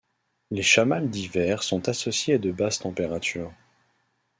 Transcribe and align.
Les 0.49 0.63
chammals 0.63 1.11
d'hiver 1.11 1.61
sont 1.61 1.87
associés 1.87 2.33
à 2.33 2.37
de 2.39 2.51
basses 2.51 2.79
températures. 2.79 3.53